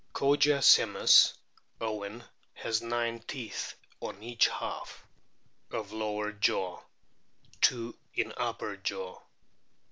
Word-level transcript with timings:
Kogia 0.15 0.63
simus, 0.63 1.31
Owen,f 1.79 2.25
has 2.55 2.81
nine 2.81 3.19
teeth 3.19 3.75
on 3.99 4.23
each 4.23 4.47
half 4.47 5.03
of 5.69 5.91
lower 5.91 6.31
jaw; 6.31 6.81
two 7.61 7.95
in 8.15 8.33
upper 8.35 8.77
jaw. 8.77 9.21